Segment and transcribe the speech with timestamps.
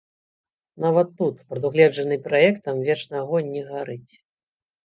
[0.85, 4.13] Нават тут прадугледжаны праектам вечны агонь не гарыць.